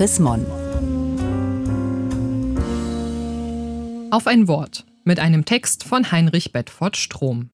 [0.00, 0.46] Chris Mon.
[4.10, 7.50] Auf ein Wort mit einem Text von Heinrich Bedford Strom.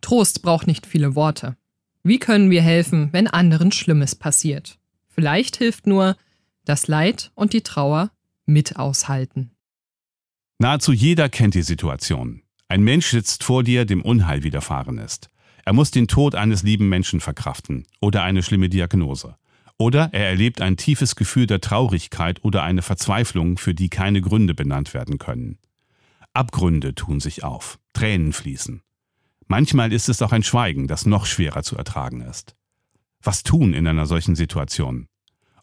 [0.00, 1.56] Trost braucht nicht viele Worte.
[2.04, 4.78] Wie können wir helfen, wenn anderen Schlimmes passiert?
[5.08, 6.16] Vielleicht hilft nur
[6.64, 8.12] das Leid und die Trauer
[8.46, 9.50] mit aushalten.
[10.60, 12.42] Nahezu jeder kennt die Situation.
[12.68, 15.28] Ein Mensch sitzt vor dir, dem Unheil widerfahren ist.
[15.64, 19.34] Er muss den Tod eines lieben Menschen verkraften oder eine schlimme Diagnose.
[19.78, 24.54] Oder er erlebt ein tiefes Gefühl der Traurigkeit oder eine Verzweiflung, für die keine Gründe
[24.54, 25.58] benannt werden können.
[26.32, 28.82] Abgründe tun sich auf, Tränen fließen.
[29.46, 32.54] Manchmal ist es auch ein Schweigen, das noch schwerer zu ertragen ist.
[33.22, 35.06] Was tun in einer solchen Situation?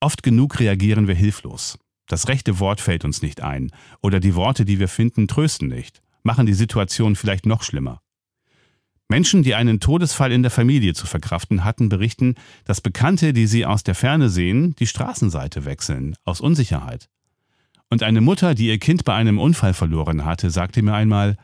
[0.00, 1.78] Oft genug reagieren wir hilflos.
[2.06, 3.70] Das rechte Wort fällt uns nicht ein,
[4.02, 8.00] oder die Worte, die wir finden, trösten nicht, machen die Situation vielleicht noch schlimmer.
[9.08, 12.34] Menschen, die einen Todesfall in der Familie zu verkraften hatten, berichten,
[12.64, 17.08] dass Bekannte, die sie aus der Ferne sehen, die Straßenseite wechseln, aus Unsicherheit.
[17.88, 21.36] Und eine Mutter, die ihr Kind bei einem Unfall verloren hatte, sagte mir einmal,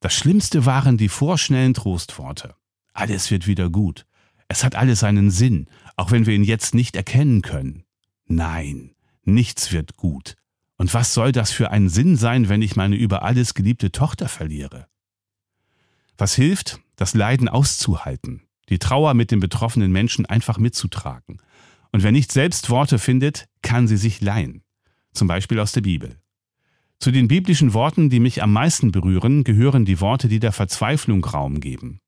[0.00, 2.54] das Schlimmste waren die vorschnellen Trostworte.
[2.92, 4.06] Alles wird wieder gut.
[4.46, 5.66] Es hat alles einen Sinn,
[5.96, 7.84] auch wenn wir ihn jetzt nicht erkennen können.
[8.26, 8.92] Nein,
[9.24, 10.36] nichts wird gut.
[10.76, 14.28] Und was soll das für ein Sinn sein, wenn ich meine über alles geliebte Tochter
[14.28, 14.86] verliere?
[16.16, 16.80] Was hilft?
[16.98, 21.38] Das Leiden auszuhalten, die Trauer mit den betroffenen Menschen einfach mitzutragen.
[21.92, 24.64] Und wer nicht selbst Worte findet, kann sie sich leihen.
[25.12, 26.18] Zum Beispiel aus der Bibel.
[26.98, 31.24] Zu den biblischen Worten, die mich am meisten berühren, gehören die Worte, die der Verzweiflung
[31.24, 32.00] Raum geben.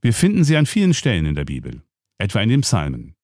[0.00, 1.82] Wir finden sie an vielen Stellen in der Bibel,
[2.16, 3.16] etwa in den Psalmen.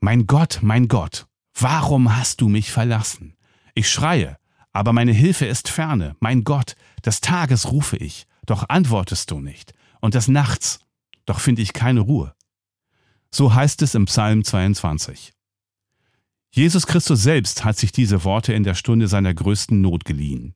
[0.00, 3.36] Mein Gott, mein Gott, warum hast du mich verlassen?
[3.74, 4.38] Ich schreie,
[4.72, 6.16] aber meine Hilfe ist ferne.
[6.20, 6.74] Mein Gott,
[7.04, 9.72] des Tages rufe ich, doch antwortest du nicht.
[10.00, 10.80] Und des Nachts,
[11.26, 12.34] doch finde ich keine Ruhe.
[13.30, 15.32] So heißt es im Psalm 22.
[16.50, 20.54] Jesus Christus selbst hat sich diese Worte in der Stunde seiner größten Not geliehen.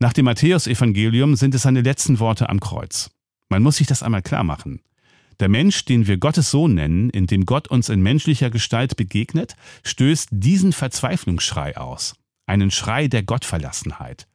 [0.00, 3.10] Nach dem Matthäusevangelium sind es seine letzten Worte am Kreuz.
[3.48, 4.80] Man muss sich das einmal klar machen.
[5.38, 9.54] Der Mensch, den wir Gottes Sohn nennen, in dem Gott uns in menschlicher Gestalt begegnet,
[9.84, 12.16] stößt diesen Verzweiflungsschrei aus.
[12.46, 14.26] Einen Schrei der Gottverlassenheit.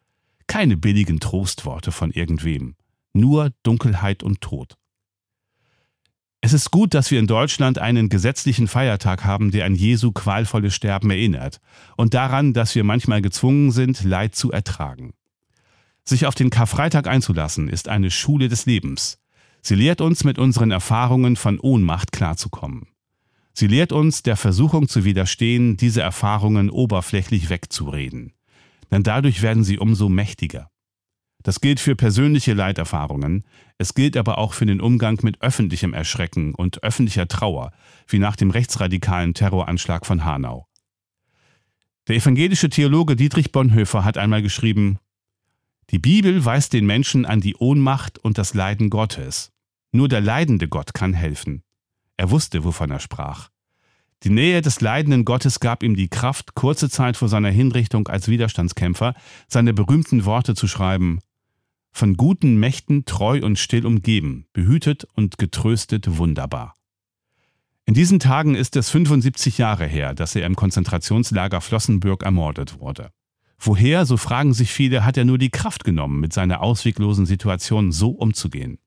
[0.48, 2.76] Keine billigen Trostworte von irgendwem.
[3.14, 4.76] Nur Dunkelheit und Tod.
[6.40, 10.74] Es ist gut, dass wir in Deutschland einen gesetzlichen Feiertag haben, der an Jesu qualvolles
[10.74, 11.60] Sterben erinnert
[11.98, 15.14] und daran, dass wir manchmal gezwungen sind, Leid zu ertragen.
[16.06, 19.20] Sich auf den Karfreitag einzulassen, ist eine Schule des Lebens.
[19.62, 22.88] Sie lehrt uns, mit unseren Erfahrungen von Ohnmacht klarzukommen.
[23.54, 28.32] Sie lehrt uns, der Versuchung zu widerstehen, diese Erfahrungen oberflächlich wegzureden.
[28.92, 30.70] Denn dadurch werden sie umso mächtiger.
[31.44, 33.44] Das gilt für persönliche Leiterfahrungen,
[33.78, 37.72] es gilt aber auch für den Umgang mit öffentlichem Erschrecken und öffentlicher Trauer,
[38.08, 40.68] wie nach dem rechtsradikalen Terroranschlag von Hanau.
[42.08, 45.00] Der evangelische Theologe Dietrich Bonhoeffer hat einmal geschrieben,
[45.90, 49.54] die Bibel weist den Menschen an die Ohnmacht und das Leiden Gottes.
[49.94, 51.64] Nur der leidende Gott kann helfen.
[52.18, 53.50] Er wusste, wovon er sprach.
[54.24, 58.28] Die Nähe des leidenden Gottes gab ihm die Kraft, kurze Zeit vor seiner Hinrichtung als
[58.28, 59.14] Widerstandskämpfer
[59.48, 61.20] seine berühmten Worte zu schreiben
[61.92, 66.74] Von guten Mächten treu und still umgeben, behütet und getröstet wunderbar.
[67.86, 73.12] In diesen Tagen ist es 75 Jahre her, dass er im Konzentrationslager Flossenbürg ermordet wurde.
[73.60, 77.92] Woher, so fragen sich viele, hat er nur die Kraft genommen, mit seiner ausweglosen Situation
[77.92, 78.80] so umzugehen?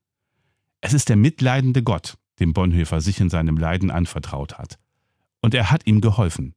[0.81, 4.79] Es ist der mitleidende Gott, dem Bonhoeffer sich in seinem Leiden anvertraut hat.
[5.43, 6.55] Und er hat ihm geholfen.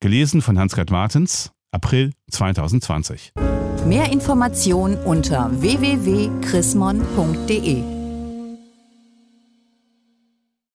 [0.00, 3.32] Gelesen von Hans-Gerd Martens, April 2020.
[3.86, 7.93] Mehr Informationen unter www.chrismon.de